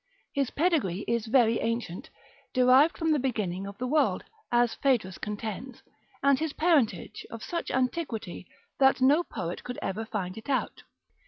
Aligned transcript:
His 0.33 0.49
pedigree 0.49 1.05
is 1.07 1.27
very 1.27 1.59
ancient, 1.59 2.09
derived 2.55 2.97
from 2.97 3.11
the 3.11 3.19
beginning 3.19 3.67
of 3.67 3.77
the 3.77 3.85
world, 3.85 4.23
as 4.51 4.73
Phaedrus 4.73 5.19
contends, 5.19 5.83
and 6.23 6.39
his 6.39 6.53
parentage 6.53 7.23
of 7.29 7.43
such 7.43 7.69
antiquity, 7.69 8.47
that 8.79 8.99
no 8.99 9.21
poet 9.21 9.63
could 9.63 9.77
ever 9.79 10.05
find 10.05 10.39
it 10.39 10.49
out. 10.49 10.81